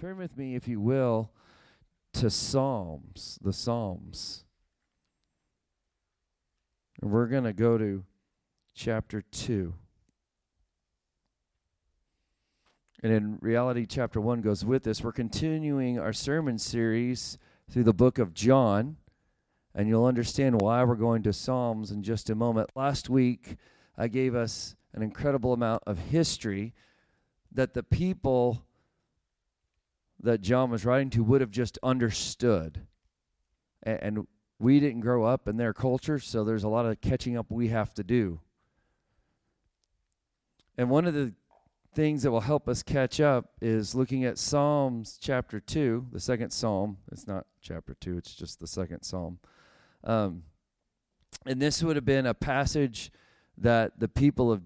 [0.00, 1.32] turn with me, if you will,
[2.12, 4.44] to Psalms, the Psalms.
[7.02, 8.04] And we're going to go to
[8.76, 9.74] chapter 2.
[13.02, 15.02] And in reality, chapter 1 goes with this.
[15.02, 17.36] We're continuing our sermon series
[17.68, 18.98] through the book of John,
[19.74, 22.70] and you'll understand why we're going to Psalms in just a moment.
[22.76, 23.56] Last week,
[23.96, 26.72] I gave us an incredible amount of history
[27.50, 28.62] that the people
[30.20, 32.86] that John was writing to would have just understood.
[33.82, 34.26] And, and
[34.58, 37.68] we didn't grow up in their culture, so there's a lot of catching up we
[37.68, 38.40] have to do.
[40.76, 41.32] And one of the
[41.94, 46.52] things that will help us catch up is looking at Psalms chapter 2, the second
[46.52, 46.98] psalm.
[47.10, 49.38] It's not chapter 2, it's just the second psalm.
[50.04, 50.44] Um,
[51.46, 53.10] and this would have been a passage
[53.56, 54.62] that the people of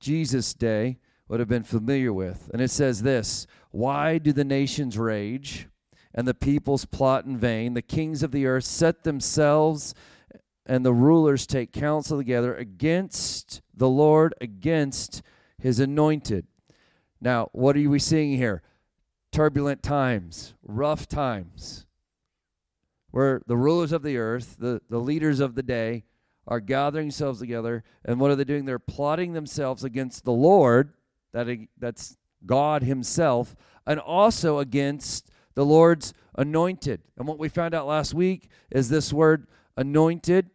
[0.00, 0.98] Jesus' day
[1.30, 2.50] would have been familiar with.
[2.52, 5.68] And it says this Why do the nations rage
[6.12, 7.74] and the peoples plot in vain?
[7.74, 9.94] The kings of the earth set themselves
[10.66, 15.22] and the rulers take counsel together against the Lord, against
[15.62, 16.46] his anointed.
[17.20, 18.62] Now, what are we seeing here?
[19.30, 21.86] Turbulent times, rough times,
[23.12, 26.04] where the rulers of the earth, the, the leaders of the day,
[26.48, 27.84] are gathering themselves together.
[28.04, 28.64] And what are they doing?
[28.64, 30.94] They're plotting themselves against the Lord
[31.32, 33.54] that that's God Himself,
[33.86, 37.02] and also against the Lord's anointed.
[37.18, 40.50] And what we found out last week is this word anointed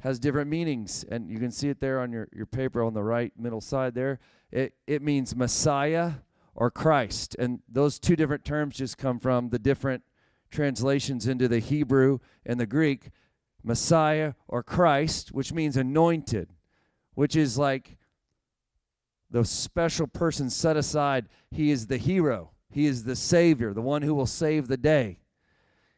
[0.00, 1.04] has different meanings.
[1.10, 3.94] And you can see it there on your, your paper on the right middle side
[3.94, 4.18] there.
[4.50, 6.14] It, it means Messiah
[6.54, 7.36] or Christ.
[7.38, 10.02] And those two different terms just come from the different
[10.50, 13.10] translations into the Hebrew and the Greek.
[13.62, 16.50] Messiah or Christ, which means anointed,
[17.14, 17.96] which is like
[19.32, 21.26] the special person set aside.
[21.50, 25.18] He is the hero, he is the savior, the one who will save the day.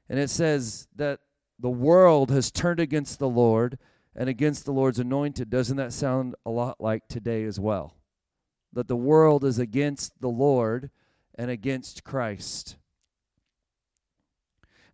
[0.09, 1.21] And it says that
[1.59, 3.79] the world has turned against the Lord
[4.15, 5.51] and against the Lord's anointed.
[5.51, 7.97] Doesn't that sound a lot like today as well?
[8.73, 10.91] That the world is against the Lord
[11.35, 12.77] and against Christ.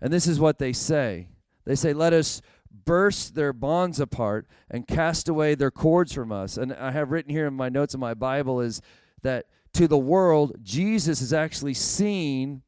[0.01, 1.29] And this is what they say.
[1.65, 2.41] They say, Let us
[2.73, 6.57] burst their bonds apart and cast away their cords from us.
[6.57, 8.81] And I have written here in my notes in my Bible is
[9.23, 12.63] that to the world, Jesus is actually seen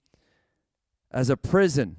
[1.10, 1.96] as a prison.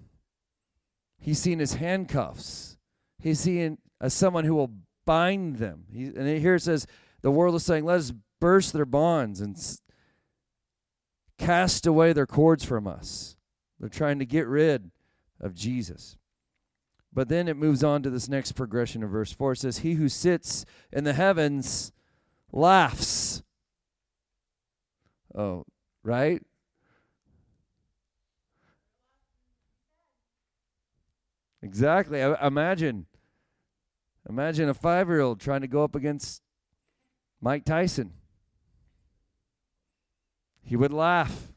[1.19, 2.77] He's seen as handcuffs.
[3.19, 4.71] He's seen as someone who will
[5.05, 5.85] bind them.
[5.91, 6.87] He, and here it says,
[7.21, 9.81] the world is saying, let us burst their bonds and s-
[11.37, 13.37] cast away their cords from us.
[13.79, 14.91] They're trying to get rid
[15.39, 16.17] of Jesus.
[17.13, 19.53] But then it moves on to this next progression of verse 4.
[19.53, 21.91] It says, He who sits in the heavens
[22.51, 23.43] laughs.
[25.35, 25.65] Oh,
[26.03, 26.41] right?
[31.61, 32.21] Exactly.
[32.21, 33.05] I, imagine.
[34.27, 36.41] Imagine a five year old trying to go up against
[37.41, 38.13] Mike Tyson.
[40.61, 41.52] He would laugh.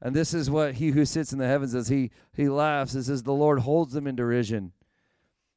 [0.00, 1.88] And this is what he who sits in the heavens says.
[1.88, 2.94] He, he laughs.
[2.94, 4.72] It says, The Lord holds them in derision.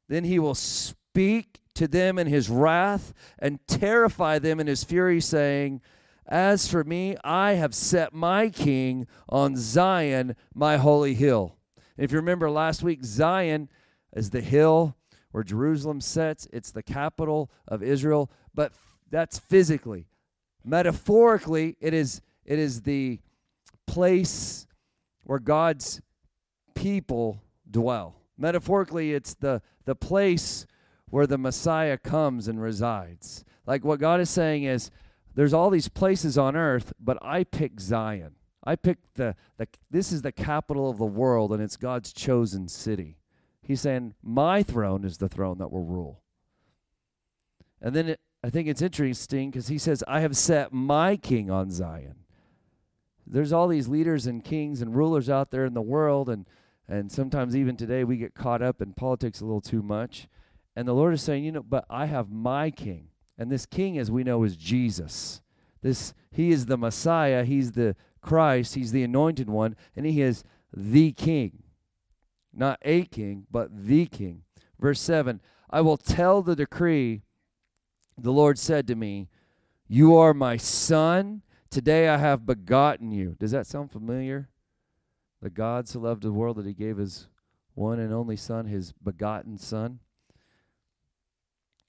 [0.08, 5.20] Then he will speak to them in his wrath and terrify them in his fury,
[5.20, 5.82] saying,
[6.26, 11.56] As for me, I have set my king on Zion, my holy hill.
[11.96, 13.68] If you remember last week, Zion
[14.12, 14.96] is the hill
[15.32, 18.72] where Jerusalem sits, it's the capital of Israel, but
[19.10, 20.06] that's physically.
[20.64, 23.20] Metaphorically, it is it is the
[23.90, 24.68] place
[25.24, 26.00] where God's
[26.74, 28.22] people dwell.
[28.38, 30.64] Metaphorically, it's the, the place
[31.10, 33.44] where the Messiah comes and resides.
[33.66, 34.92] Like what God is saying is,
[35.34, 38.36] there's all these places on earth, but I pick Zion.
[38.62, 42.68] I picked the, the this is the capital of the world and it's God's chosen
[42.68, 43.18] city.
[43.60, 46.22] He's saying, My throne is the throne that will rule.
[47.82, 51.50] And then it, I think it's interesting because he says, I have set my king
[51.50, 52.20] on Zion
[53.30, 56.46] there's all these leaders and kings and rulers out there in the world and
[56.88, 60.26] and sometimes even today we get caught up in politics a little too much.
[60.74, 63.96] And the lord is saying you know but i have my king and this king
[63.98, 65.40] as we know is jesus.
[65.82, 70.44] This he is the messiah he's the christ he's the anointed one and he is
[70.72, 71.62] the king.
[72.52, 74.42] Not a king but the king.
[74.78, 75.40] Verse 7
[75.70, 77.22] i will tell the decree
[78.18, 79.28] the lord said to me
[79.86, 83.36] you are my son Today I have begotten you.
[83.38, 84.48] Does that sound familiar?
[85.40, 87.28] The God so loved the world that he gave his
[87.74, 90.00] one and only Son, his begotten Son.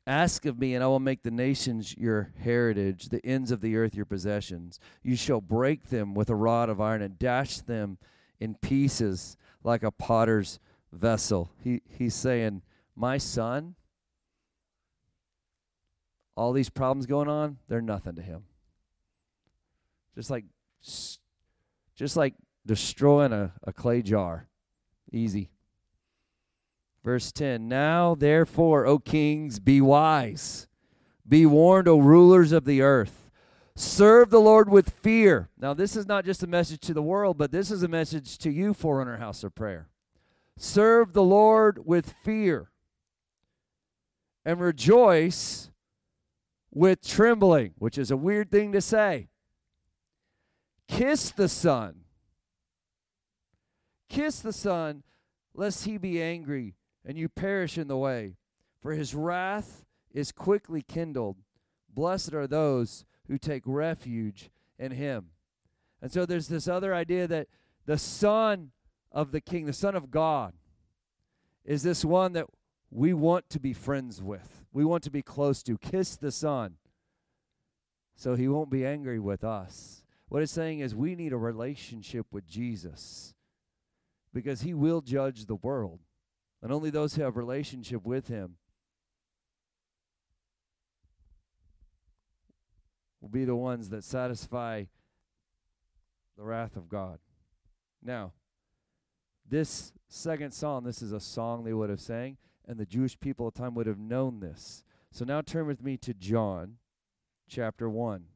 [0.06, 3.75] Ask of me, and I will make the nations your heritage, the ends of the
[3.75, 4.80] earth your possessions.
[5.04, 7.98] You shall break them with a rod of iron and dash them
[8.39, 10.60] in pieces like a potter's
[10.92, 11.51] vessel.
[11.63, 12.62] He, he's saying,
[12.95, 13.75] My son,
[16.36, 18.44] all these problems going on, they're nothing to him.
[20.15, 20.45] Just like
[21.95, 22.33] just like
[22.65, 24.47] destroying a, a clay jar.
[25.11, 25.51] Easy.
[27.03, 30.67] Verse 10 Now therefore, O kings, be wise.
[31.27, 33.29] Be warned, O rulers of the earth.
[33.75, 35.49] Serve the Lord with fear.
[35.57, 38.37] Now, this is not just a message to the world, but this is a message
[38.39, 39.87] to you, Forerunner House of Prayer.
[40.57, 42.69] Serve the Lord with fear
[44.43, 45.71] and rejoice
[46.69, 49.29] with trembling, which is a weird thing to say.
[50.91, 52.01] Kiss the Son.
[54.09, 55.03] Kiss the Son,
[55.55, 58.35] lest he be angry and you perish in the way.
[58.81, 61.38] For his wrath is quickly kindled.
[61.89, 65.29] Blessed are those who take refuge in him.
[66.01, 67.47] And so there's this other idea that
[67.85, 68.71] the Son
[69.13, 70.53] of the King, the Son of God,
[71.63, 72.47] is this one that
[72.91, 74.65] we want to be friends with.
[74.73, 75.77] We want to be close to.
[75.77, 76.75] Kiss the Son
[78.13, 80.00] so he won't be angry with us.
[80.31, 83.33] What it's saying is we need a relationship with Jesus
[84.33, 86.00] because he will judge the world.
[86.62, 88.56] And only those who have relationship with him
[93.19, 94.86] will be the ones that satisfy
[96.38, 97.19] the wrath of God.
[98.01, 98.31] Now,
[99.45, 103.48] this second psalm, this is a song they would have sang, and the Jewish people
[103.48, 104.86] at the time would have known this.
[105.12, 106.78] So now turn with me to John
[107.50, 108.28] chapter 1.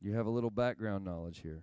[0.00, 1.62] You have a little background knowledge here.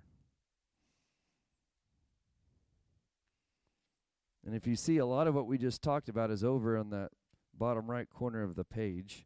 [4.46, 6.92] And if you see, a lot of what we just talked about is over on
[6.92, 7.12] that
[7.58, 9.26] bottom right corner of the page.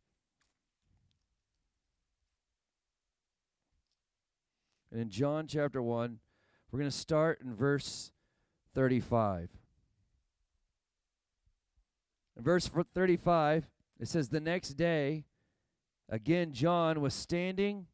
[4.92, 6.20] And in John chapter 1,
[6.72, 8.12] we're going to start in verse
[8.76, 9.50] 35.
[12.38, 13.68] In verse 35,
[14.00, 15.26] it says, The next day,
[16.08, 17.88] again, John was standing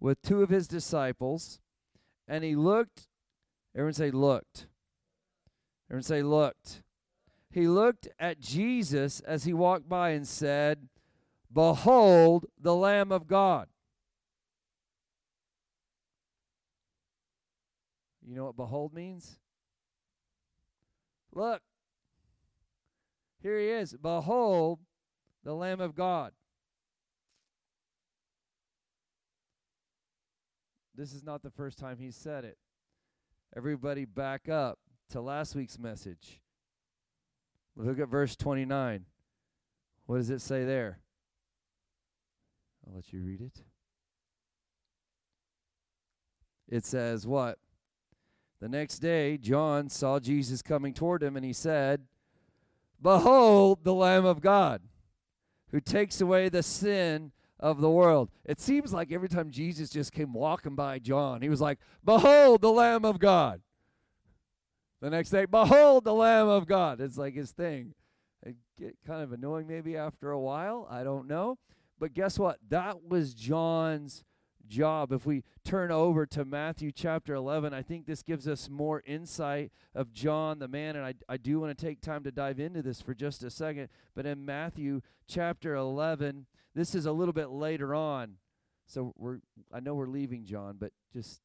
[0.00, 1.60] with two of his disciples,
[2.28, 3.08] and he looked,
[3.74, 4.66] everyone say, looked.
[5.88, 6.82] Everyone say, looked.
[7.50, 10.88] He looked at Jesus as he walked by and said,
[11.52, 13.68] Behold the Lamb of God.
[18.26, 19.38] You know what behold means?
[21.32, 21.62] Look.
[23.40, 23.94] Here he is.
[23.94, 24.80] Behold
[25.44, 26.32] the Lamb of God.
[30.96, 32.56] This is not the first time he said it.
[33.54, 34.78] Everybody back up
[35.10, 36.40] to last week's message.
[37.76, 39.04] Look at verse 29.
[40.06, 41.00] What does it say there?
[42.86, 43.62] I'll let you read it.
[46.68, 47.58] It says, What?
[48.60, 52.06] The next day, John saw Jesus coming toward him, and he said,
[53.02, 54.80] Behold the Lamb of God,
[55.70, 58.30] who takes away the sin of the world.
[58.44, 62.60] It seems like every time Jesus just came walking by John, he was like, Behold
[62.62, 63.60] the Lamb of God.
[65.00, 67.00] The next day, behold the Lamb of God.
[67.00, 67.94] It's like his thing.
[68.42, 70.86] It get kind of annoying maybe after a while.
[70.90, 71.58] I don't know.
[71.98, 72.58] But guess what?
[72.68, 74.24] That was John's
[74.68, 75.12] job.
[75.12, 79.72] If we turn over to Matthew chapter 11, I think this gives us more insight
[79.94, 80.96] of John the man.
[80.96, 83.50] And I, I do want to take time to dive into this for just a
[83.50, 83.88] second.
[84.14, 88.34] But in Matthew chapter 11, this is a little bit later on.
[88.86, 89.38] So we're
[89.72, 91.40] I know we're leaving John, but just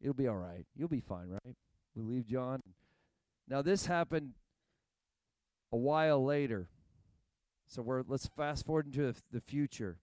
[0.00, 0.64] it'll be all right.
[0.74, 1.56] You'll be fine, right?
[1.94, 2.62] We leave John.
[3.48, 4.32] Now this happened
[5.72, 6.68] a while later.
[7.66, 9.98] So we're let's fast forward into the future.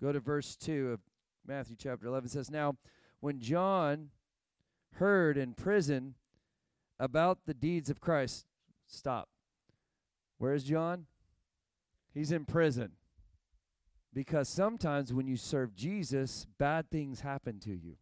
[0.00, 1.00] Go to verse 2 of
[1.46, 2.26] Matthew chapter 11.
[2.26, 2.76] It says, Now,
[3.20, 4.10] when John
[4.94, 6.14] heard in prison
[7.00, 8.46] about the deeds of Christ,
[8.86, 9.28] stop.
[10.38, 11.06] Where's John?
[12.14, 12.92] He's in prison.
[14.14, 17.96] Because sometimes when you serve Jesus, bad things happen to you.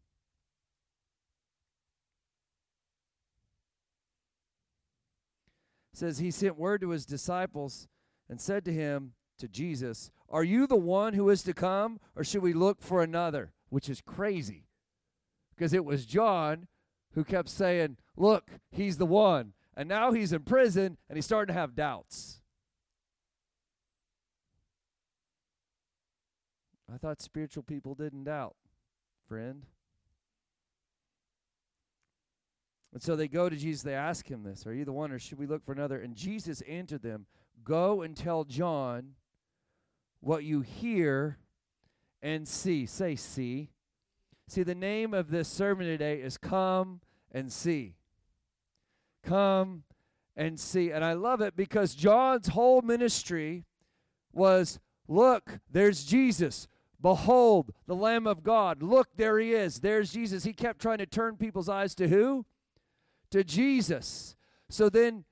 [5.97, 7.89] says he sent word to his disciples
[8.29, 12.25] and said to him to Jesus, "Are you the one who is to come or
[12.25, 14.69] should we look for another?" Which is crazy.
[15.51, 16.69] Because it was John
[17.13, 21.53] who kept saying, "Look, he's the one." And now he's in prison and he's starting
[21.53, 22.41] to have doubts.
[26.93, 28.57] I thought spiritual people didn't doubt,
[29.29, 29.67] friend.
[32.93, 35.19] And so they go to Jesus, they ask him this Are you the one, or
[35.19, 36.01] should we look for another?
[36.01, 37.27] And Jesus answered them,
[37.63, 39.17] Go and tell John
[40.27, 41.39] what you hear
[42.21, 42.85] and see.
[42.85, 43.71] Say, see.
[44.49, 47.95] See, the name of this sermon today is Come and See.
[49.23, 49.85] Come
[50.37, 50.91] and see.
[50.91, 53.67] And I love it because John's whole ministry
[54.33, 56.67] was look, there's Jesus.
[57.01, 58.83] Behold, the Lamb of God.
[58.83, 59.79] Look, there he is.
[59.79, 60.43] There's Jesus.
[60.43, 62.47] He kept trying to turn people's eyes to who?
[63.31, 64.35] To Jesus.
[64.69, 65.25] So then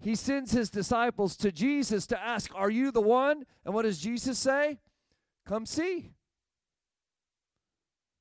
[0.00, 3.44] he sends his disciples to Jesus to ask, Are you the one?
[3.64, 4.78] And what does Jesus say?
[5.46, 6.12] Come see.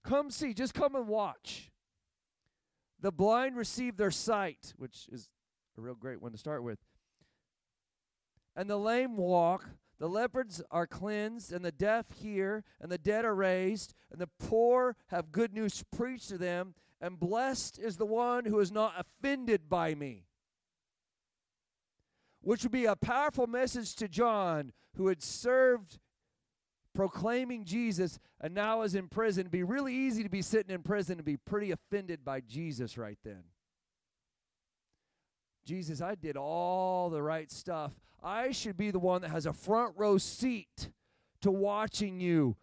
[0.04, 0.54] Come see.
[0.54, 1.72] Just come and watch.
[3.02, 5.30] The blind receive their sight, which is
[5.78, 6.80] a real great one to start with.
[8.58, 9.66] And the lame walk,
[10.00, 14.30] the leopards are cleansed, and the deaf hear, and the dead are raised, and the
[14.38, 18.96] poor have good news preached to them, and blessed is the one who is not
[18.98, 20.26] offended by me
[22.42, 26.00] which would be a powerful message to John, who had served
[26.94, 29.42] proclaiming Jesus and now is in prison.
[29.42, 32.98] It'd be really easy to be sitting in prison and be pretty offended by Jesus
[32.98, 33.44] right then.
[35.66, 37.94] Jesus, I did all the right stuff.
[38.24, 40.90] I should be the one that has a front row seat
[41.42, 42.58] to watching you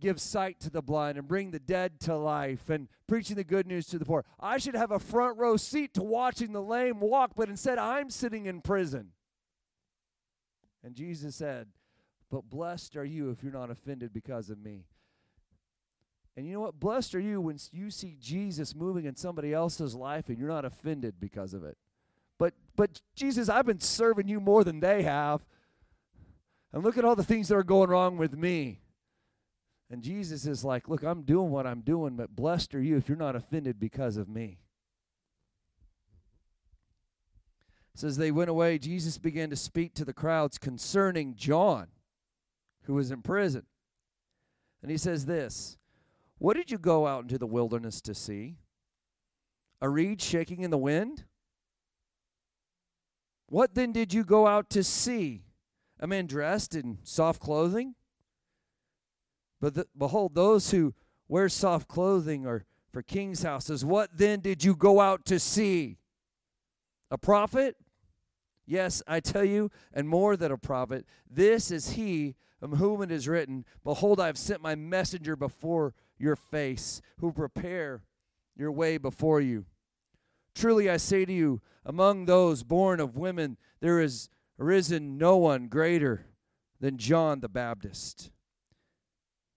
[0.00, 3.66] give sight to the blind and bring the dead to life and preaching the good
[3.66, 4.24] news to the poor.
[4.40, 8.10] I should have a front row seat to watching the lame walk, but instead I'm
[8.10, 9.12] sitting in prison.
[10.82, 11.68] And Jesus said,
[12.30, 14.84] But blessed are you if you're not offended because of me.
[16.36, 16.80] And you know what?
[16.80, 20.64] Blessed are you when you see Jesus moving in somebody else's life and you're not
[20.64, 21.78] offended because of it.
[22.38, 25.46] But but Jesus, I've been serving you more than they have.
[26.72, 28.80] And look at all the things that are going wrong with me.
[29.90, 33.08] And Jesus is like, Look, I'm doing what I'm doing, but blessed are you if
[33.08, 34.58] you're not offended because of me.
[37.94, 41.88] says they went away, Jesus began to speak to the crowds concerning John,
[42.82, 43.64] who was in prison.
[44.82, 45.78] And he says this
[46.38, 48.58] What did you go out into the wilderness to see?
[49.80, 51.24] A reed shaking in the wind?
[53.46, 55.44] What then did you go out to see?
[56.00, 57.94] A man dressed in soft clothing?
[59.64, 60.92] But the, behold, those who
[61.26, 63.82] wear soft clothing are for king's houses.
[63.82, 65.96] What then did you go out to see?
[67.10, 67.74] A prophet?
[68.66, 71.06] Yes, I tell you, and more than a prophet.
[71.26, 75.94] This is he of whom it is written Behold, I have sent my messenger before
[76.18, 78.02] your face, who prepare
[78.54, 79.64] your way before you.
[80.54, 84.28] Truly I say to you, among those born of women, there is
[84.60, 86.26] arisen no one greater
[86.80, 88.30] than John the Baptist.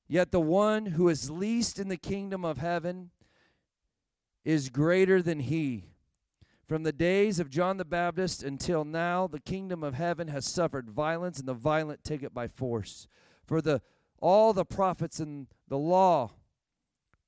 [0.07, 3.11] Yet the one who is least in the kingdom of heaven
[4.45, 5.85] is greater than he.
[6.67, 10.89] From the days of John the Baptist until now, the kingdom of heaven has suffered
[10.89, 13.07] violence, and the violent take it by force.
[13.45, 13.81] For the
[14.19, 16.31] all the prophets and the law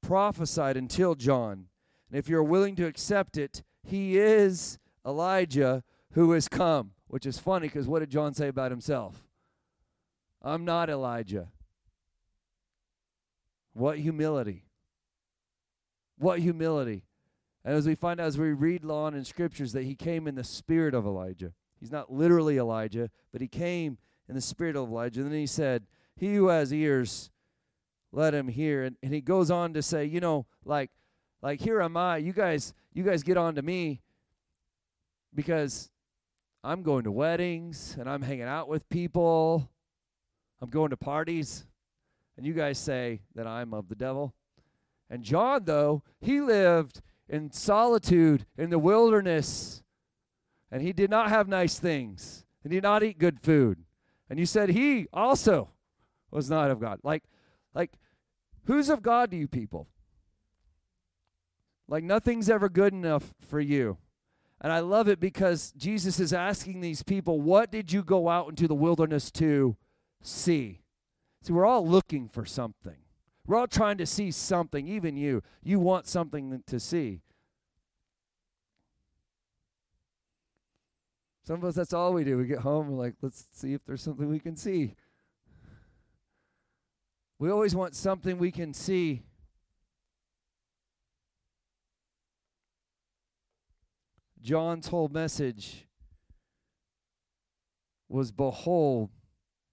[0.02, 1.68] prophesied until John.
[2.10, 5.84] And if you're willing to accept it, he is Elijah
[6.14, 6.92] who has come.
[7.08, 9.24] Which is funny because what did John say about himself?
[10.42, 11.50] I'm not Elijah.
[13.80, 14.66] What humility.
[16.18, 17.04] What humility.
[17.64, 20.36] And as we find out as we read on in scriptures that he came in
[20.36, 21.54] the spirit of Elijah.
[21.80, 25.22] He's not literally Elijah, but he came in the spirit of Elijah.
[25.22, 25.86] And then he said,
[26.18, 27.32] He who has ears,
[28.12, 28.84] let him hear.
[28.84, 30.92] And, and he goes on to say, you know, like,
[31.42, 32.18] like here am I.
[32.18, 34.02] You guys, you guys get on to me
[35.34, 35.90] because
[36.66, 39.70] I'm going to weddings and I'm hanging out with people.
[40.62, 41.66] I'm going to parties
[42.40, 44.34] and you guys say that I'm of the devil.
[45.10, 49.84] And John, though, he lived in solitude in the wilderness,
[50.72, 53.80] and he did not have nice things, and he did not eat good food.
[54.30, 55.72] And you said he also
[56.32, 57.02] was not of God.
[57.04, 57.24] Like,
[57.74, 57.92] like,
[58.64, 59.90] who's of God to you people?
[61.90, 63.98] Like nothing's ever good enough for you.
[64.62, 68.48] And I love it because Jesus is asking these people, what did you go out
[68.48, 69.76] into the wilderness to
[70.22, 70.84] see?
[71.42, 72.98] See, we're all looking for something.
[73.46, 75.42] We're all trying to see something, even you.
[75.64, 77.22] You want something to see.
[81.46, 82.38] Some of us, that's all we do.
[82.38, 84.94] We get home, and we're like, let's see if there's something we can see.
[87.40, 89.24] We always want something we can see.
[94.42, 95.88] John's whole message
[98.08, 99.10] was Behold,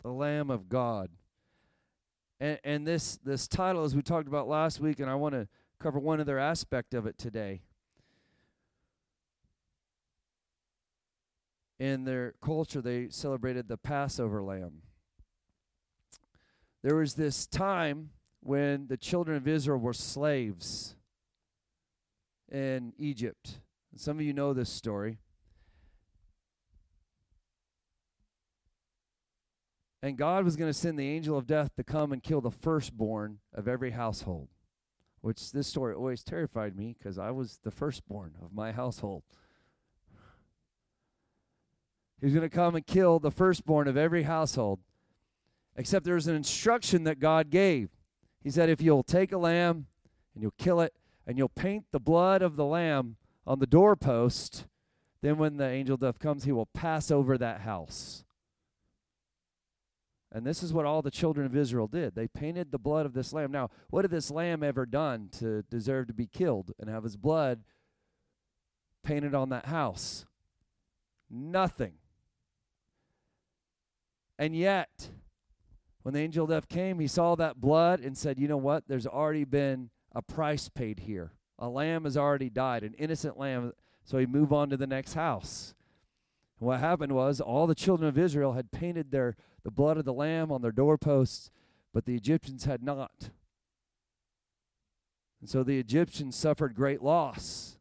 [0.03, 1.11] the Lamb of God.
[2.39, 5.49] And, and this, this title, as we talked about last week, and I want to
[5.81, 7.63] cover one other aspect of it today.
[11.79, 14.83] In their culture, they celebrated the Passover lamb.
[16.83, 20.95] There was this time when the children of Israel were slaves
[22.51, 23.61] in Egypt.
[23.97, 25.19] Some of you know this story.
[30.07, 32.53] And God was going to send the angel of death to come and kill the
[32.53, 34.47] firstborn of every household,
[35.21, 39.25] which this story always terrified me because I was the firstborn of my household.
[42.21, 44.79] He was going to come and kill the firstborn of every household,
[45.75, 47.91] except there was an instruction that God gave.
[48.45, 49.87] He said, If you'll take a lamb
[50.35, 50.95] and you'll kill it,
[51.27, 54.67] and you'll paint the blood of the lamb on the doorpost,
[55.21, 58.23] then when the angel of death comes, he will pass over that house.
[60.37, 62.15] And this is what all the children of Israel did.
[62.15, 63.51] They painted the blood of this lamb.
[63.51, 67.17] Now, what had this lamb ever done to deserve to be killed and have his
[67.17, 67.65] blood
[69.03, 70.27] painted on that house?
[71.31, 71.95] Nothing.
[74.39, 75.09] And yet,
[76.03, 78.89] when the angel of death came, he saw that blood and said, You know what?
[78.89, 81.33] There's already been a price paid here.
[81.59, 83.73] A lamb has already died, an innocent lamb.
[84.05, 85.75] So he moved on to the next house.
[86.61, 89.35] And what happened was all the children of Israel had painted their
[89.67, 91.51] the blood of the lamb on their doorposts,
[91.93, 93.31] but the Egyptians had not.
[95.41, 97.77] And so the Egyptians suffered great loss.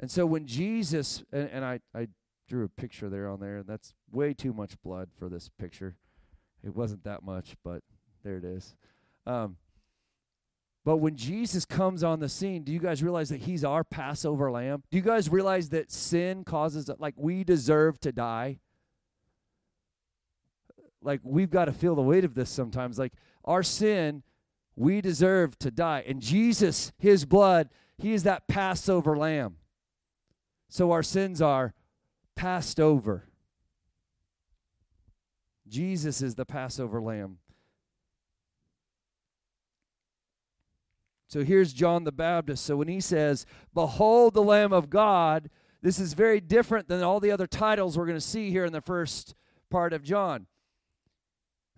[0.00, 2.08] And so when Jesus and, and I, I
[2.48, 5.94] drew a picture there on there, and that's way too much blood for this picture.
[6.64, 7.80] It wasn't that much, but
[8.24, 8.74] there it is.
[9.24, 9.56] Um,
[10.84, 14.50] but when Jesus comes on the scene, do you guys realize that he's our Passover
[14.50, 14.82] lamb?
[14.90, 18.58] Do you guys realize that sin causes, like, we deserve to die?
[21.04, 22.98] Like, we've got to feel the weight of this sometimes.
[22.98, 23.12] Like,
[23.44, 24.22] our sin,
[24.74, 26.04] we deserve to die.
[26.06, 27.68] And Jesus, his blood,
[27.98, 29.56] he is that Passover lamb.
[30.68, 31.74] So our sins are
[32.34, 33.28] passed over.
[35.68, 37.38] Jesus is the Passover lamb.
[41.28, 42.64] So here's John the Baptist.
[42.64, 45.50] So when he says, Behold the Lamb of God,
[45.82, 48.72] this is very different than all the other titles we're going to see here in
[48.72, 49.34] the first
[49.68, 50.46] part of John.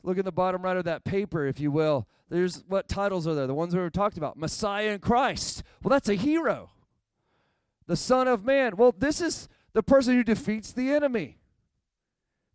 [0.07, 2.07] Look at the bottom right of that paper, if you will.
[2.29, 3.49] There's what titles are there?
[3.49, 5.65] The ones we were talked about Messiah and Christ.
[5.83, 6.71] Well, that's a hero.
[7.89, 8.77] The Son of Man.
[8.77, 11.39] Well, this is the person who defeats the enemy.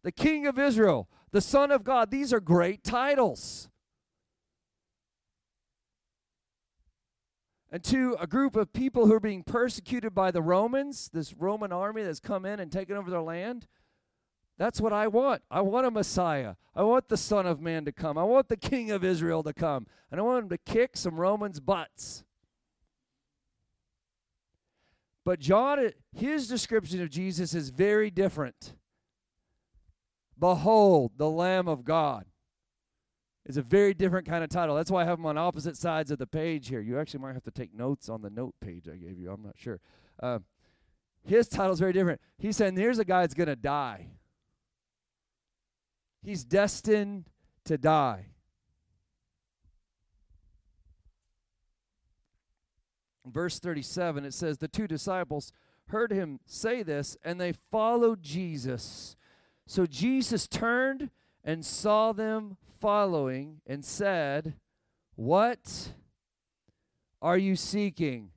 [0.02, 2.10] The King of Israel, the Son of God.
[2.10, 3.68] These are great titles.
[7.72, 11.72] and to a group of people who are being persecuted by the Romans, this Roman
[11.72, 13.66] army that's come in and taken over their land.
[14.58, 15.42] That's what I want.
[15.50, 16.56] I want a Messiah.
[16.76, 18.18] I want the Son of Man to come.
[18.18, 19.88] I want the King of Israel to come.
[20.12, 22.24] And I want him to kick some Romans' butts.
[25.24, 28.74] But John, his description of Jesus is very different.
[30.40, 32.26] Behold, the Lamb of God
[33.46, 34.76] is a very different kind of title.
[34.76, 36.82] That's why I have them on opposite sides of the page here.
[36.82, 39.32] You actually might have to take notes on the note page I gave you.
[39.32, 39.80] I'm not sure.
[40.22, 40.40] Uh,
[41.24, 42.22] his title is very different.
[42.38, 44.08] He's saying here's a guy that's going to die.
[46.24, 47.26] He's destined
[47.66, 48.32] to die.
[53.32, 55.52] verse 37, it says, The two disciples
[55.88, 59.16] heard him say this, and they followed Jesus.
[59.68, 61.10] So Jesus turned
[61.44, 64.56] and saw them following and said,
[65.16, 65.94] What
[67.22, 68.32] are you seeking?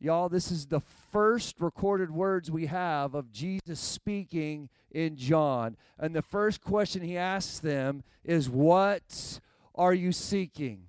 [0.00, 5.76] Y'all, this is the first recorded words we have of Jesus speaking in John.
[5.98, 9.40] And the first question he asks them is, What
[9.74, 10.88] are you seeking?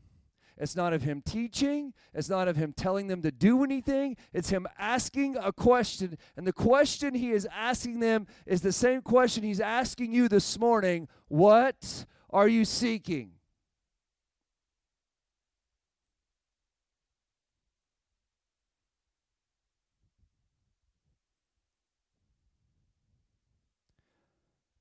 [0.57, 1.93] It's not of him teaching.
[2.13, 4.15] It's not of him telling them to do anything.
[4.33, 6.17] It's him asking a question.
[6.37, 10.57] And the question he is asking them is the same question he's asking you this
[10.57, 13.34] morning What are you seeking?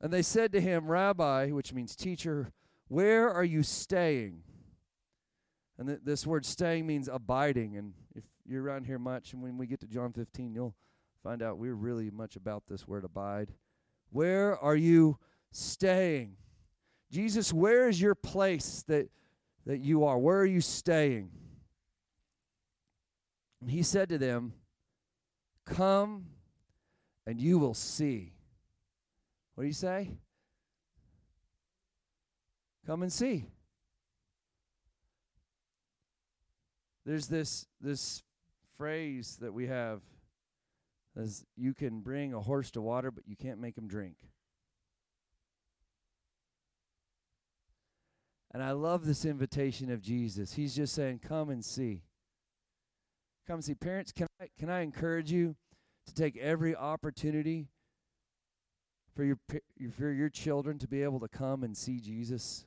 [0.05, 2.53] And they said to him, Rabbi, which means teacher,
[2.89, 4.43] where are you staying?
[5.79, 7.79] And th- this word staying means abiding.
[7.79, 10.75] And if you're around here much, and when we get to John 15, you'll
[11.23, 13.55] find out we're really much about this word abide.
[14.11, 15.17] Where are you
[15.53, 16.37] staying?
[17.11, 19.09] Jesus, where is your place that,
[19.65, 20.19] that you are?
[20.19, 21.31] Where are you staying?
[23.63, 24.53] And he said to them,
[25.65, 26.27] Come
[27.27, 28.34] and you will see.
[29.55, 30.11] What do you say?
[32.87, 33.47] Come and see.
[37.07, 38.23] There's this this
[38.77, 40.01] phrase that we have
[41.17, 44.17] As you can bring a horse to water, but you can't make him drink.
[48.53, 50.55] And I love this invitation of Jesus.
[50.55, 52.03] He's just saying, Come and see.
[53.47, 53.75] Come and see.
[53.75, 55.57] Parents, can I, can I encourage you
[56.07, 57.69] to take every opportunity
[59.15, 59.39] for your,
[59.97, 62.67] for your children to be able to come and see Jesus?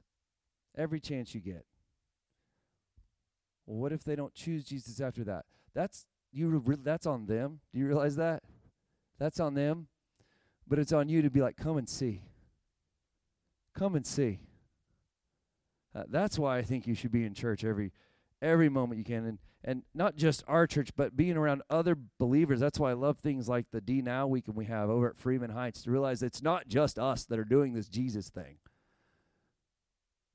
[0.77, 1.65] Every chance you get.
[3.65, 5.45] Well, what if they don't choose Jesus after that?
[5.73, 6.63] That's you.
[6.83, 7.59] That's on them.
[7.73, 8.43] Do you realize that?
[9.19, 9.87] That's on them,
[10.67, 12.21] but it's on you to be like, come and see.
[13.73, 14.39] Come and see.
[15.95, 17.91] Uh, that's why I think you should be in church every
[18.41, 22.59] every moment you can, and and not just our church, but being around other believers.
[22.59, 25.49] That's why I love things like the D Now weekend we have over at Freeman
[25.49, 28.57] Heights to realize it's not just us that are doing this Jesus thing.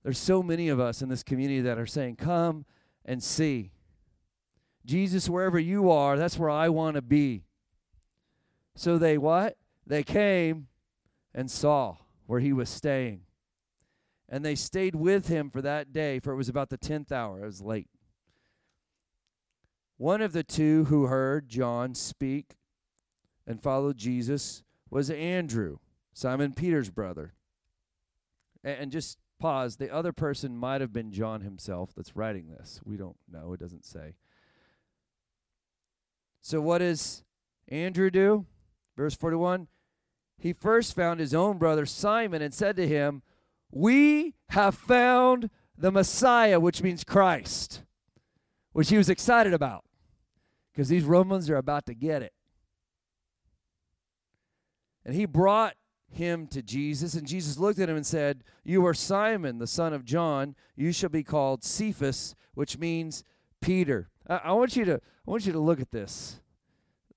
[0.02, 2.66] There's so many of us in this community that are saying, "Come
[3.04, 3.72] and see."
[4.84, 7.44] Jesus, wherever you are, that's where I want to be.
[8.74, 9.56] So they what?
[9.86, 10.66] They came
[11.32, 13.22] and saw where he was staying.
[14.32, 17.42] And they stayed with him for that day, for it was about the 10th hour.
[17.42, 17.90] It was late.
[19.98, 22.56] One of the two who heard John speak
[23.46, 25.76] and followed Jesus was Andrew,
[26.14, 27.34] Simon Peter's brother.
[28.64, 29.76] And just pause.
[29.76, 32.80] The other person might have been John himself that's writing this.
[32.84, 33.52] We don't know.
[33.52, 34.14] It doesn't say.
[36.40, 37.22] So, what does
[37.68, 38.46] Andrew do?
[38.96, 39.68] Verse 41
[40.38, 43.22] He first found his own brother Simon and said to him,
[43.72, 47.82] we have found the Messiah, which means Christ,
[48.72, 49.84] which he was excited about
[50.72, 52.32] because these Romans are about to get it.
[55.04, 55.74] And he brought
[56.10, 59.92] him to Jesus, and Jesus looked at him and said, You are Simon, the son
[59.92, 60.54] of John.
[60.76, 63.24] You shall be called Cephas, which means
[63.60, 64.10] Peter.
[64.28, 66.41] I, I want you to I want you to look at this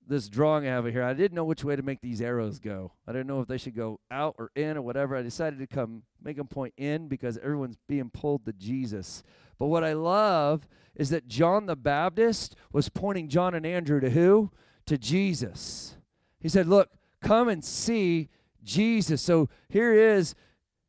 [0.06, 1.02] this drawing I have here.
[1.02, 2.92] I didn't know which way to make these arrows go.
[3.06, 5.16] I didn't know if they should go out or in or whatever.
[5.16, 9.22] I decided to come make them point in because everyone's being pulled to Jesus.
[9.58, 14.10] But what I love is that John the Baptist was pointing John and Andrew to
[14.10, 14.50] who?
[14.86, 15.96] To Jesus.
[16.40, 16.90] He said, "Look,
[17.20, 18.28] come and see
[18.62, 20.34] Jesus." So here is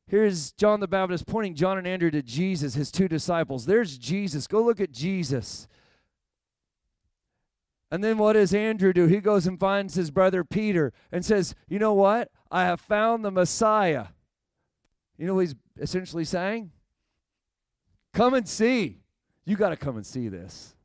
[0.06, 3.66] here's John the Baptist pointing John and Andrew to Jesus, his two disciples.
[3.66, 4.48] There's Jesus.
[4.48, 5.68] Go look at Jesus.
[7.90, 9.08] And then what does Andrew do?
[9.08, 12.30] He goes and finds his brother Peter and says, You know what?
[12.52, 14.08] I have found the Messiah.
[15.18, 16.72] You know what he's essentially saying?
[18.14, 19.00] Come and see.
[19.46, 20.76] You got to come and see this.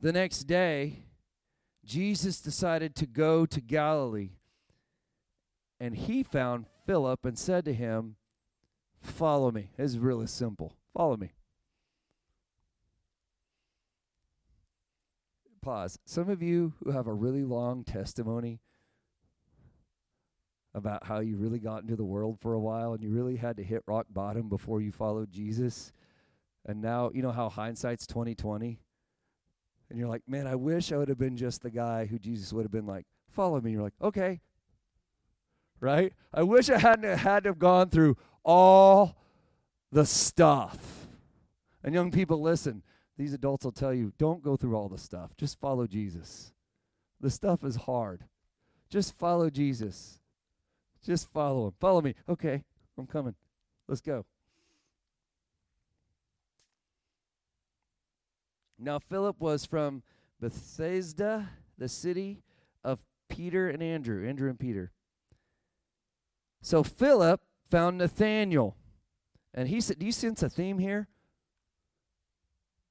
[0.00, 1.04] The next day,
[1.84, 4.32] Jesus decided to go to Galilee.
[5.78, 8.16] And he found Philip and said to him,
[9.04, 9.70] Follow me.
[9.78, 10.74] It's really simple.
[10.94, 11.32] Follow me.
[15.62, 15.98] Pause.
[16.04, 18.60] Some of you who have a really long testimony
[20.74, 23.56] about how you really got into the world for a while and you really had
[23.58, 25.92] to hit rock bottom before you followed Jesus.
[26.66, 28.80] And now, you know how hindsight's 2020?
[29.90, 32.52] And you're like, man, I wish I would have been just the guy who Jesus
[32.52, 33.72] would have been like, follow me.
[33.72, 34.40] You're like, okay.
[35.84, 36.14] Right?
[36.32, 39.18] I wish I hadn't had to have gone through all
[39.92, 41.06] the stuff.
[41.82, 42.82] And young people, listen,
[43.18, 45.36] these adults will tell you don't go through all the stuff.
[45.36, 46.54] Just follow Jesus.
[47.20, 48.24] The stuff is hard.
[48.88, 50.20] Just follow Jesus.
[51.04, 51.74] Just follow him.
[51.78, 52.14] Follow me.
[52.30, 52.62] Okay,
[52.96, 53.34] I'm coming.
[53.86, 54.24] Let's go.
[58.78, 60.02] Now, Philip was from
[60.40, 62.42] Bethsaida, the city
[62.82, 64.90] of Peter and Andrew, Andrew and Peter.
[66.64, 68.74] So Philip found Nathaniel.
[69.52, 71.08] And he said, Do you sense a theme here?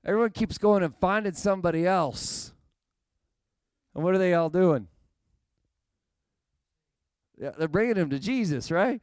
[0.05, 2.53] Everyone keeps going and finding somebody else.
[3.95, 4.89] And what are they all doing?
[7.35, 9.01] Yeah, they're bringing him to Jesus, right?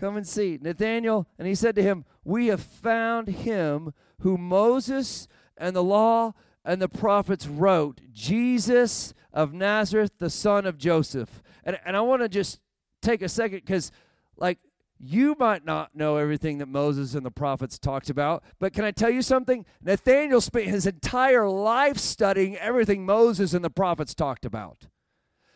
[0.00, 0.58] Come and see.
[0.60, 6.32] Nathaniel, and he said to him, We have found him who Moses and the law
[6.64, 11.40] and the prophets wrote, Jesus of Nazareth, the son of Joseph.
[11.64, 12.58] And, and I want to just
[13.00, 13.90] take a second because
[14.36, 14.58] like
[14.98, 18.90] you might not know everything that Moses and the prophets talked about, but can I
[18.90, 19.64] tell you something?
[19.82, 24.88] Nathaniel spent his entire life studying everything Moses and the prophets talked about.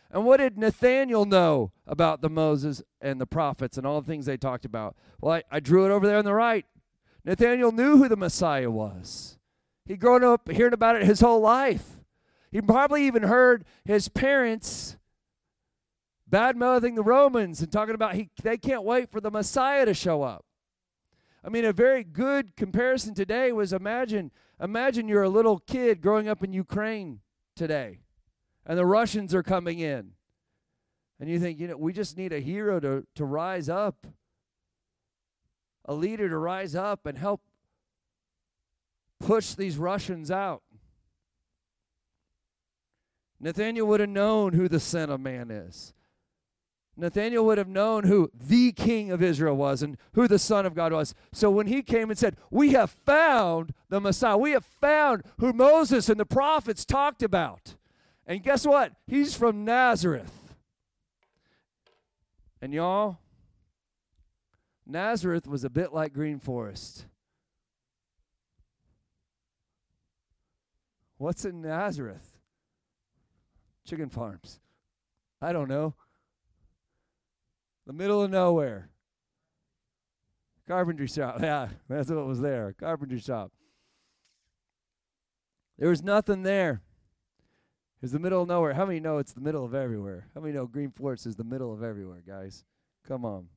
[0.09, 4.25] And what did Nathaniel know about the Moses and the prophets and all the things
[4.25, 4.95] they talked about?
[5.21, 6.65] Well, I, I drew it over there on the right.
[7.23, 9.37] Nathaniel knew who the Messiah was.
[9.85, 11.99] He'd grown up hearing about it his whole life.
[12.51, 14.97] He probably even heard his parents
[16.27, 19.93] bad mouthing the Romans and talking about he, they can't wait for the Messiah to
[19.93, 20.45] show up.
[21.43, 26.27] I mean, a very good comparison today was imagine imagine you're a little kid growing
[26.27, 27.19] up in Ukraine
[27.55, 27.99] today,
[28.65, 30.11] and the Russians are coming in.
[31.19, 34.05] And you think, you know, we just need a hero to, to rise up,
[35.85, 37.41] a leader to rise up and help
[39.19, 40.61] push these Russians out.
[43.39, 45.94] Nathaniel would have known who the Son of Man is.
[46.97, 50.73] Nathaniel would have known who the king of Israel was and who the Son of
[50.73, 51.13] God was.
[51.33, 55.51] So when he came and said, We have found the Messiah, we have found who
[55.51, 57.75] Moses and the prophets talked about.
[58.25, 58.93] And guess what?
[59.07, 60.55] He's from Nazareth.
[62.61, 63.19] And y'all,
[64.87, 67.05] Nazareth was a bit like Green Forest.
[71.17, 72.37] What's in Nazareth?
[73.85, 74.59] Chicken farms.
[75.41, 75.93] I don't know.
[77.85, 78.89] The middle of nowhere.
[80.67, 81.39] Carpentry shop.
[81.41, 82.73] Yeah, that's what was there.
[82.79, 83.51] Carpentry shop.
[85.77, 86.81] There was nothing there.
[87.97, 88.73] It was the middle of nowhere.
[88.73, 90.27] How many know it's the middle of everywhere?
[90.33, 92.63] How many know Green Forest is the middle of everywhere, guys?
[93.07, 93.47] Come on.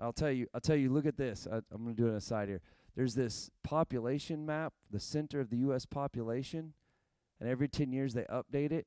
[0.00, 0.46] I'll tell you.
[0.54, 0.90] I'll tell you.
[0.90, 1.46] Look at this.
[1.50, 2.60] I, I'm going to do an aside here.
[2.94, 5.84] There's this population map, the center of the U.S.
[5.84, 6.72] population,
[7.40, 8.86] and every 10 years they update it.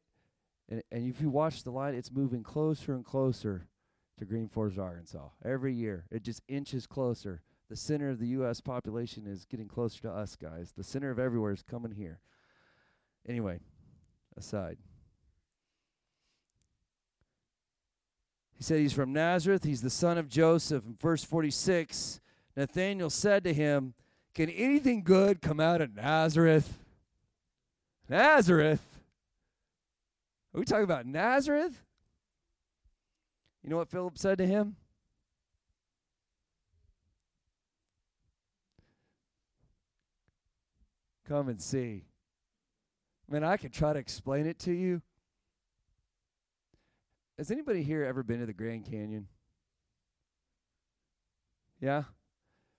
[0.70, 3.68] And, and if you watch the line, it's moving closer and closer
[4.20, 5.30] to Green Forest, Arkansas.
[5.44, 7.42] Every year, it just inches closer.
[7.70, 8.62] The center of the U.S.
[8.62, 10.74] population is getting closer to us, guys.
[10.76, 12.20] The center of everywhere is coming here.
[13.28, 13.60] Anyway,
[14.38, 14.78] aside.
[18.56, 19.64] He said he's from Nazareth.
[19.64, 20.84] He's the son of Joseph.
[20.86, 22.20] In verse 46,
[22.58, 23.94] Nathanael said to him,
[24.36, 26.78] Can anything good come out of Nazareth?
[28.10, 28.82] Nazareth?
[30.54, 31.84] Are we talking about Nazareth?
[33.64, 34.76] You know what Philip said to him?
[41.28, 42.06] Come and see.
[43.30, 45.04] Man, I could try to explain it to you.
[47.38, 49.28] Has anybody here ever been to the Grand Canyon?
[51.80, 52.04] Yeah?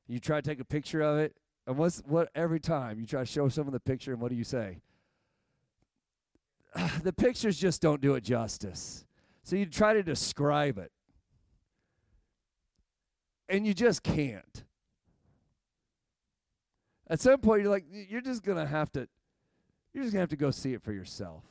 [0.09, 3.21] You try to take a picture of it, and what's what every time you try
[3.21, 4.81] to show someone the picture, and what do you say?
[7.03, 9.05] the pictures just don't do it justice.
[9.43, 10.93] So you try to describe it.
[13.49, 14.65] And you just can't.
[17.09, 19.09] At some point you're like you're just to have to
[19.93, 21.43] you're just to have to go see it for yourself.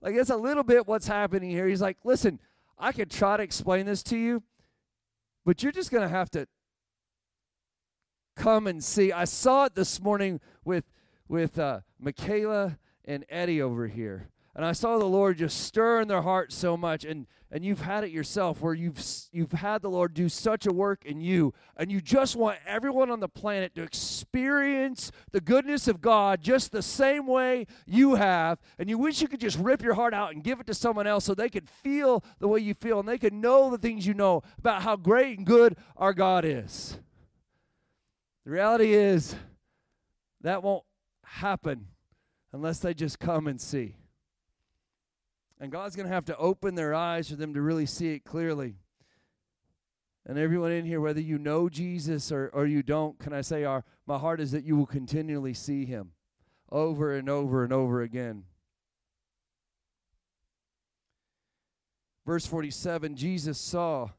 [0.00, 1.66] Like it's a little bit what's happening here.
[1.66, 2.38] He's like, "Listen,
[2.78, 4.44] I could try to explain this to you,
[5.44, 6.46] but you're just to have to
[8.36, 10.84] come and see." I saw it this morning with
[11.26, 14.28] with uh, Michaela and Eddie over here.
[14.56, 17.82] And I saw the Lord just stir in their hearts so much and and you've
[17.82, 19.00] had it yourself where you've
[19.32, 23.10] you've had the Lord do such a work in you and you just want everyone
[23.10, 28.60] on the planet to experience the goodness of God just the same way you have
[28.78, 31.06] and you wish you could just rip your heart out and give it to someone
[31.06, 34.06] else so they could feel the way you feel and they could know the things
[34.06, 36.98] you know about how great and good our God is.
[38.44, 39.34] The reality is
[40.42, 40.84] that won't
[41.24, 41.86] happen
[42.54, 43.96] unless they just come and see.
[45.58, 48.24] And God's going to have to open their eyes for them to really see it
[48.24, 48.76] clearly.
[50.24, 53.64] And everyone in here, whether you know Jesus or, or you don't, can I say,
[53.64, 56.12] our, my heart is that you will continually see him
[56.70, 58.44] over and over and over again.
[62.24, 64.10] Verse 47 Jesus saw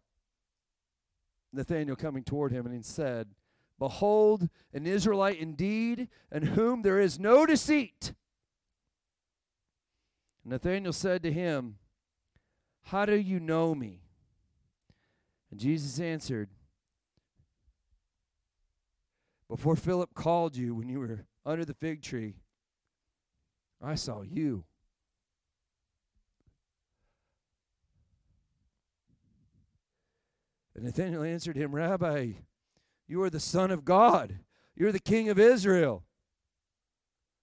[1.53, 3.29] Nathanael coming toward him and he said,
[3.79, 8.13] Behold, an Israelite indeed, in whom there is no deceit.
[10.45, 11.77] Nathanael said to him,
[12.83, 14.01] How do you know me?
[15.49, 16.49] And Jesus answered,
[19.49, 22.35] Before Philip called you when you were under the fig tree,
[23.81, 24.65] I saw you.
[30.75, 32.33] And Nathanael answered him, Rabbi,
[33.07, 34.39] you are the Son of God.
[34.75, 36.03] You're the King of Israel.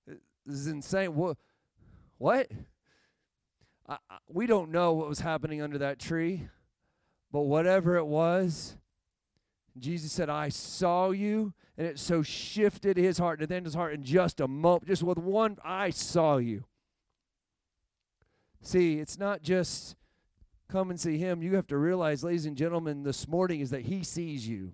[0.07, 1.15] This is insane.
[1.15, 1.39] What?
[2.19, 2.51] What?
[3.93, 6.49] I, we don't know what was happening under that tree,
[7.31, 8.77] but whatever it was,
[9.79, 14.41] Jesus said, I saw you, and it so shifted his heart, Nathanael's heart in just
[14.41, 16.65] a moment, just with one, I saw you.
[18.61, 19.97] See, it's not just
[20.71, 21.43] come and see him.
[21.43, 24.73] You have to realize, ladies and gentlemen, this morning is that he sees you.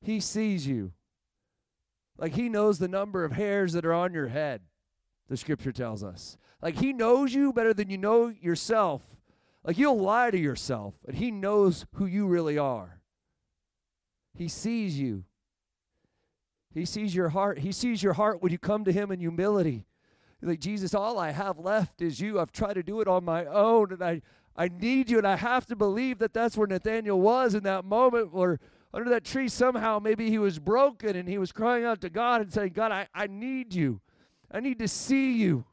[0.00, 0.92] He sees you.
[2.18, 4.62] Like he knows the number of hairs that are on your head,
[5.32, 6.36] the scripture tells us.
[6.60, 9.02] Like he knows you better than you know yourself.
[9.64, 13.00] Like you'll lie to yourself, but he knows who you really are.
[14.34, 15.24] He sees you.
[16.74, 17.60] He sees your heart.
[17.60, 19.86] He sees your heart when you come to Him in humility.
[20.44, 22.38] Like, Jesus, all I have left is you.
[22.38, 24.22] I've tried to do it on my own, and I,
[24.56, 27.84] I need you, and I have to believe that that's where Nathaniel was in that
[27.84, 28.58] moment where
[28.92, 32.42] under that tree somehow maybe he was broken and he was crying out to God
[32.42, 34.01] and saying, God, I, I need you.
[34.52, 35.64] I need to see you.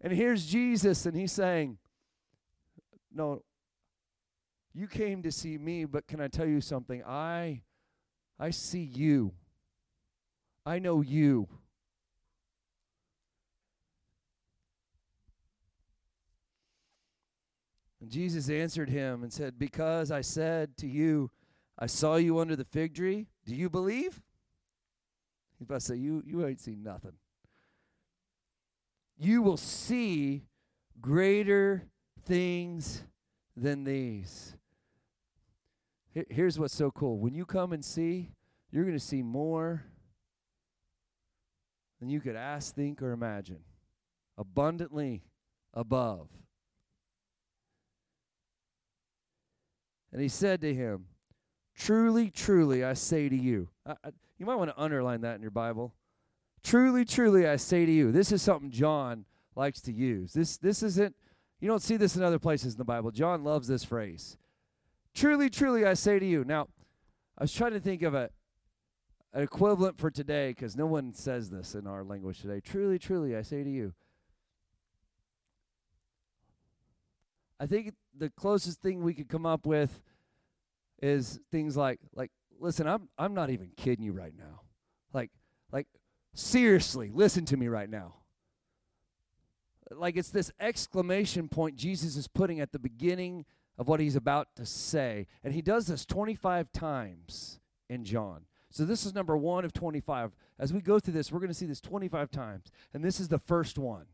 [0.00, 1.78] And here's Jesus, and he's saying,
[3.12, 3.42] No,
[4.72, 7.02] you came to see me, but can I tell you something?
[7.04, 7.62] I
[8.38, 9.32] I see you.
[10.64, 11.48] I know you.
[18.00, 21.30] And Jesus answered him and said, Because I said to you,
[21.78, 24.22] I saw you under the fig tree, do you believe?
[25.60, 27.12] He's about to say, You you ain't seen nothing.
[29.18, 30.46] You will see
[31.02, 31.84] greater
[32.24, 33.04] things
[33.54, 34.56] than these.
[36.30, 37.18] Here's what's so cool.
[37.18, 38.30] When you come and see,
[38.72, 39.84] you're going to see more
[42.00, 43.60] than you could ask, think, or imagine.
[44.38, 45.22] Abundantly
[45.74, 46.28] above.
[50.10, 51.04] And he said to him,
[51.76, 53.68] Truly, truly, I say to you.
[53.86, 55.94] I, I, you might want to underline that in your Bible.
[56.64, 58.10] Truly, truly, I say to you.
[58.10, 60.32] This is something John likes to use.
[60.32, 61.14] This, this isn't,
[61.60, 63.10] you don't see this in other places in the Bible.
[63.10, 64.38] John loves this phrase.
[65.14, 66.42] Truly, truly, I say to you.
[66.44, 66.68] Now,
[67.36, 68.30] I was trying to think of a,
[69.34, 72.60] an equivalent for today because no one says this in our language today.
[72.60, 73.92] Truly, truly, I say to you.
[77.60, 80.00] I think the closest thing we could come up with
[81.02, 84.60] is things like like listen, I'm I'm not even kidding you right now.
[85.12, 85.30] Like
[85.72, 85.86] like
[86.34, 88.14] seriously, listen to me right now.
[89.90, 93.44] Like it's this exclamation point Jesus is putting at the beginning
[93.76, 95.26] of what he's about to say.
[95.42, 98.42] And he does this 25 times in John.
[98.70, 100.32] So this is number one of 25.
[100.58, 102.70] As we go through this, we're going to see this 25 times.
[102.94, 104.06] And this is the first one.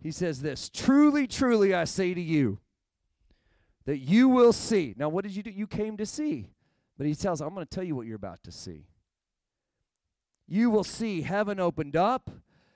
[0.00, 2.60] He says this Truly, truly, I say to you,
[3.86, 4.94] that you will see.
[4.96, 5.50] Now, what did you do?
[5.50, 6.50] You came to see.
[6.96, 8.86] But he tells, I'm going to tell you what you're about to see.
[10.46, 12.30] You will see heaven opened up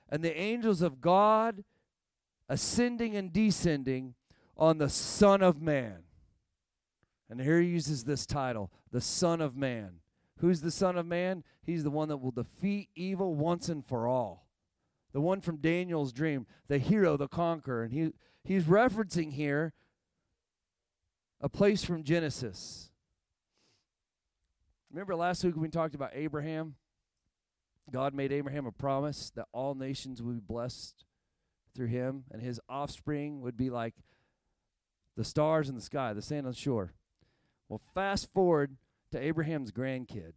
[0.08, 1.64] and the angels of God
[2.48, 4.14] ascending and descending
[4.56, 5.98] on the Son of Man.
[7.30, 10.00] And here he uses this title, the Son of Man.
[10.38, 11.44] Who's the Son of Man?
[11.62, 14.46] He's the one that will defeat evil once and for all.
[15.12, 17.84] The one from Daniel's dream, the hero, the conqueror.
[17.84, 18.12] And he,
[18.44, 19.74] he's referencing here
[21.40, 22.90] a place from Genesis.
[24.90, 26.76] Remember last week we talked about Abraham?
[27.90, 31.04] God made Abraham a promise that all nations would be blessed
[31.74, 33.94] through him, and his offspring would be like
[35.16, 36.94] the stars in the sky, the sand on the shore.
[37.68, 38.76] Well, fast forward
[39.12, 40.32] to Abraham's grandkid.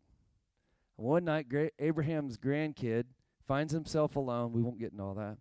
[0.95, 1.47] One night,
[1.79, 3.05] Abraham's grandkid
[3.47, 4.51] finds himself alone.
[4.51, 5.37] We won't get into all that.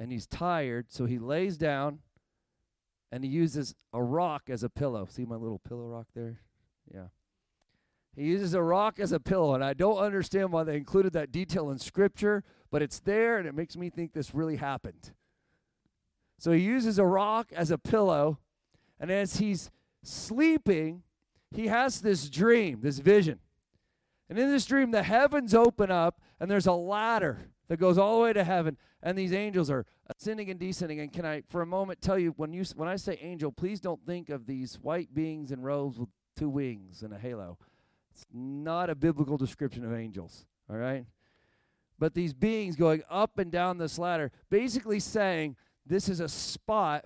[0.00, 2.00] And he's tired, so he lays down
[3.12, 5.06] and he uses a rock as a pillow.
[5.08, 6.40] See my little pillow rock there?
[6.92, 7.06] Yeah.
[8.16, 11.32] He uses a rock as a pillow, and I don't understand why they included that
[11.32, 15.12] detail in Scripture, but it's there, and it makes me think this really happened.
[16.38, 18.38] So he uses a rock as a pillow,
[19.00, 19.70] and as he's
[20.02, 21.02] sleeping,
[21.50, 23.40] he has this dream, this vision.
[24.28, 28.16] And in this dream, the heavens open up, and there's a ladder that goes all
[28.16, 29.86] the way to heaven, and these angels are
[30.18, 31.00] ascending and descending.
[31.00, 33.80] And can I, for a moment, tell you when you when I say angel, please
[33.80, 37.58] don't think of these white beings in robes with two wings and a halo.
[38.14, 40.46] It's not a biblical description of angels.
[40.70, 41.04] All right,
[41.98, 47.04] but these beings going up and down this ladder, basically saying this is a spot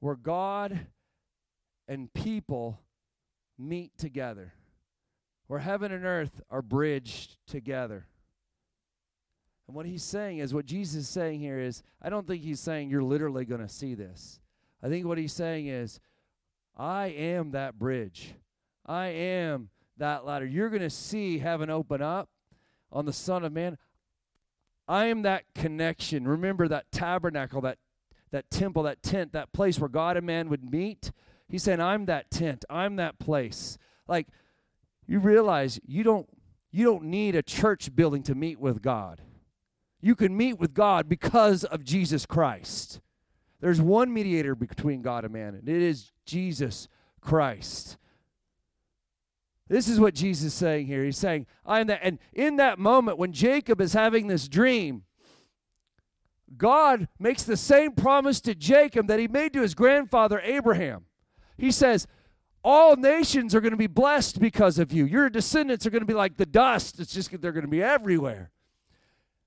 [0.00, 0.86] where God
[1.86, 2.80] and people
[3.58, 4.54] meet together,
[5.46, 8.06] where heaven and earth are bridged together.
[9.66, 12.60] And what he's saying is, what Jesus is saying here is, I don't think he's
[12.60, 14.40] saying you're literally going to see this.
[14.82, 16.00] I think what he's saying is,
[16.76, 18.34] I am that bridge.
[18.84, 20.46] I am that ladder.
[20.46, 22.28] You're going to see heaven open up
[22.90, 23.78] on the Son of Man.
[24.86, 26.28] I am that connection.
[26.28, 27.78] Remember that tabernacle, that
[28.34, 31.12] that temple, that tent, that place where God and man would meet.
[31.48, 32.64] He's saying, I'm that tent.
[32.68, 33.78] I'm that place.
[34.08, 34.26] Like
[35.06, 36.28] you realize you don't
[36.72, 39.20] you don't need a church building to meet with God.
[40.00, 43.00] You can meet with God because of Jesus Christ.
[43.60, 46.88] There's one mediator between God and man, and it is Jesus
[47.20, 47.96] Christ.
[49.68, 51.04] This is what Jesus is saying here.
[51.04, 52.00] He's saying, I am that.
[52.02, 55.04] And in that moment, when Jacob is having this dream,
[56.56, 61.06] God makes the same promise to Jacob that he made to his grandfather Abraham.
[61.56, 62.06] He says,
[62.62, 65.04] all nations are going to be blessed because of you.
[65.04, 67.00] Your descendants are going to be like the dust.
[67.00, 68.50] It's just they're going to be everywhere.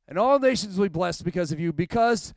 [0.08, 2.34] And all nations will be blessed because of you because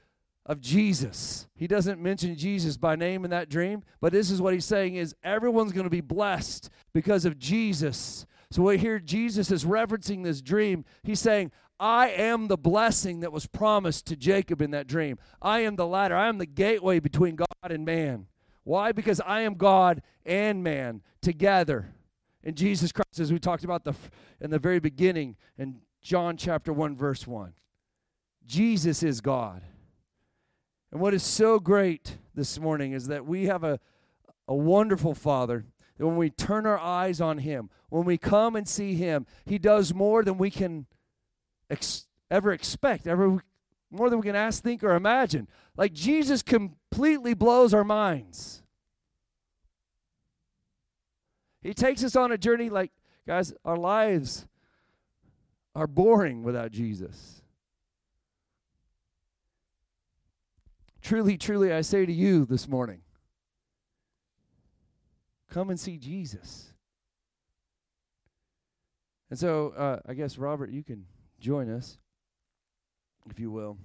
[0.51, 1.47] of Jesus.
[1.55, 4.97] He doesn't mention Jesus by name in that dream, but this is what he's saying
[4.97, 8.27] is everyone's going to be blessed because of Jesus.
[8.51, 10.85] So we hear Jesus is referencing this dream.
[11.05, 15.21] He's saying, I am the blessing that was promised to Jacob in that dream.
[15.41, 16.17] I am the ladder.
[16.17, 18.27] I am the gateway between God and man.
[18.65, 18.91] Why?
[18.91, 21.95] Because I am God and man together.
[22.43, 23.95] In Jesus Christ, as we talked about the
[24.41, 27.53] in the very beginning in John chapter 1, verse 1.
[28.45, 29.63] Jesus is God.
[30.93, 33.79] And what is so great this morning is that we have a,
[34.49, 35.65] a wonderful Father
[35.97, 39.59] that when we turn our eyes on Him, when we come and see Him, He
[39.59, 40.87] does more than we can
[41.69, 43.43] ex- ever expect, ever
[43.91, 45.49] more than we can ask, think, or imagine.
[45.77, 48.63] Like Jesus completely blows our minds.
[51.63, 52.91] He takes us on a journey like,
[53.27, 54.47] guys, our lives
[55.75, 57.40] are boring without Jesus.
[61.03, 63.01] Truly, truly, I say to you this morning
[65.51, 66.73] come and see Jesus.
[69.31, 71.07] And so, uh, I guess, Robert, you can
[71.41, 71.99] join us,
[73.29, 73.77] if you will.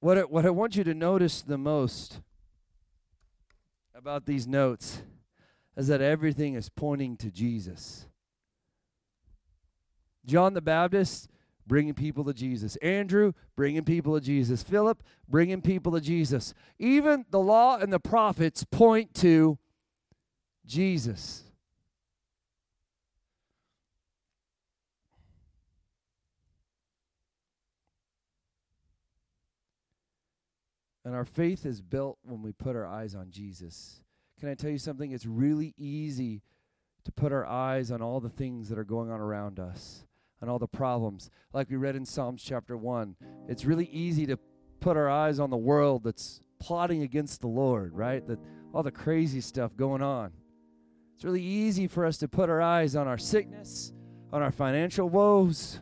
[0.00, 2.20] What I, what I want you to notice the most
[3.94, 5.02] about these notes
[5.76, 8.06] is that everything is pointing to Jesus.
[10.24, 11.28] John the Baptist
[11.70, 12.74] bringing people to Jesus.
[12.82, 14.60] Andrew, bringing people to Jesus.
[14.60, 16.52] Philip, bringing people to Jesus.
[16.80, 19.56] Even the law and the prophets point to
[20.66, 21.44] Jesus.
[31.04, 34.00] And our faith is built when we put our eyes on Jesus.
[34.40, 35.12] Can I tell you something?
[35.12, 36.42] It's really easy
[37.04, 40.04] to put our eyes on all the things that are going on around us
[40.40, 41.30] and all the problems.
[41.52, 43.16] Like we read in Psalms chapter 1,
[43.48, 44.38] it's really easy to
[44.80, 48.26] put our eyes on the world that's plotting against the Lord, right?
[48.26, 48.38] That
[48.72, 50.32] all the crazy stuff going on.
[51.14, 53.92] It's really easy for us to put our eyes on our sickness,
[54.32, 55.80] on our financial woes.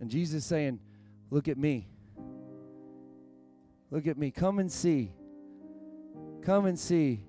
[0.00, 0.80] And Jesus saying,
[1.30, 1.88] Look at me.
[3.90, 4.30] Look at me.
[4.30, 5.12] Come and see.
[6.42, 7.24] Come and see.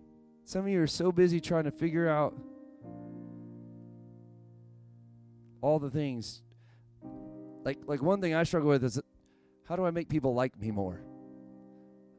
[0.45, 2.35] Some of you are so busy trying to figure out
[5.61, 6.41] all the things.
[7.63, 9.01] Like like one thing I struggle with is
[9.67, 11.01] how do I make people like me more?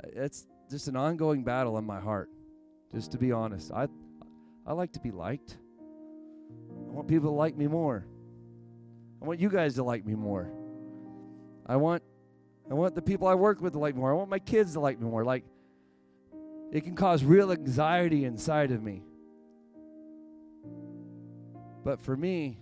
[0.05, 2.29] It's just an ongoing battle in my heart.
[2.95, 3.89] Just to be honest, I
[4.67, 5.57] I like to be liked.
[6.89, 8.07] I want people to like me more.
[9.21, 10.51] I want you guys to like me more.
[11.67, 12.03] I want
[12.71, 14.11] I want the people I work with to like me more.
[14.11, 15.25] I want my kids to like me more.
[15.25, 15.45] Like
[16.71, 19.03] it can cause real anxiety inside of me.
[21.85, 22.59] But for me,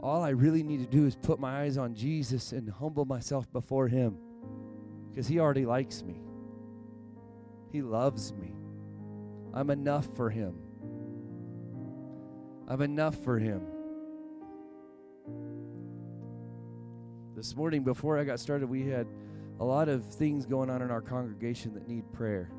[0.00, 3.50] all I really need to do is put my eyes on Jesus and humble myself
[3.52, 4.16] before Him
[5.10, 6.20] because He already likes me.
[7.72, 8.54] He loves me.
[9.52, 10.54] I'm enough for Him.
[12.68, 13.62] I'm enough for Him.
[17.34, 19.06] This morning, before I got started, we had
[19.60, 22.50] a lot of things going on in our congregation that need prayer.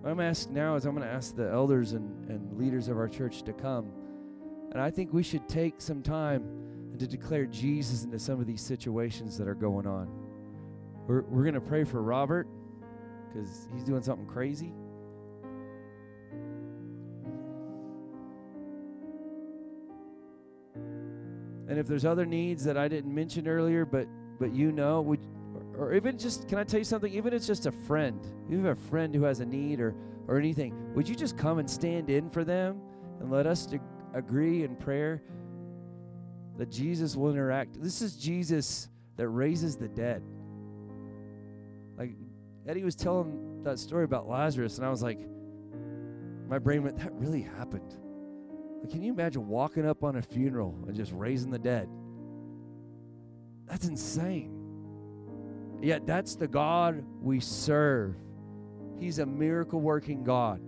[0.00, 2.96] What I'm asking now is I'm going to ask the elders and, and leaders of
[2.96, 3.92] our church to come
[4.72, 8.62] and I think we should take some time to declare Jesus into some of these
[8.62, 10.08] situations that are going on.
[11.06, 12.48] We're, we're going to pray for Robert
[13.28, 14.72] because he's doing something crazy.
[21.68, 24.06] And if there's other needs that I didn't mention earlier, but
[24.38, 25.20] but you know, would
[25.74, 27.12] or, or even just can I tell you something?
[27.12, 29.94] Even if it's just a friend, even a friend who has a need or
[30.28, 32.80] or anything, would you just come and stand in for them
[33.20, 33.80] and let us de-
[34.14, 35.22] agree in prayer
[36.58, 37.82] that Jesus will interact.
[37.82, 40.22] This is Jesus that raises the dead.
[41.96, 42.12] Like
[42.66, 45.20] Eddie was telling that story about Lazarus, and I was like,
[46.48, 47.96] my brain went, that really happened.
[48.82, 51.88] Like, can you imagine walking up on a funeral and just raising the dead?
[53.66, 54.58] That's insane.
[55.80, 58.16] Yet that's the God we serve.
[58.98, 60.60] He's a miracle working God.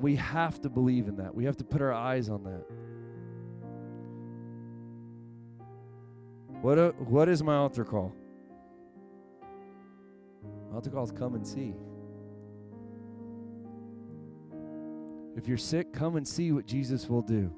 [0.00, 1.34] We have to believe in that.
[1.34, 2.64] We have to put our eyes on that.
[6.62, 8.12] What, a, what is my altar call?
[10.74, 11.74] altar call is come and see.
[15.36, 17.52] If you're sick, come and see what Jesus will do.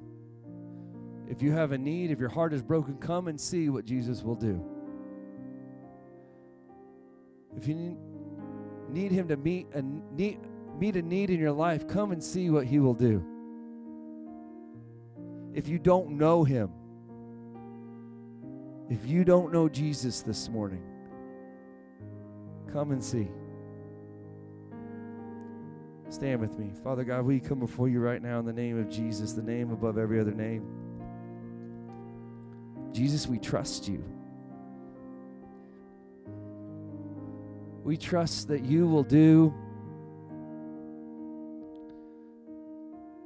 [1.27, 4.21] If you have a need, if your heart is broken, come and see what Jesus
[4.21, 4.63] will do.
[7.55, 7.97] If you need,
[8.89, 10.39] need Him to meet a need,
[10.79, 13.23] meet a need in your life, come and see what He will do.
[15.53, 16.69] If you don't know Him,
[18.89, 20.83] if you don't know Jesus this morning,
[22.71, 23.29] come and see.
[26.09, 26.73] Stand with me.
[26.83, 29.71] Father God, we come before you right now in the name of Jesus, the name
[29.71, 30.65] above every other name.
[32.91, 34.03] Jesus, we trust you.
[37.83, 39.53] We trust that you will do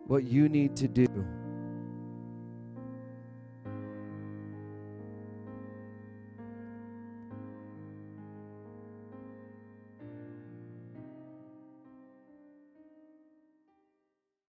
[0.08, 1.08] what you need to do.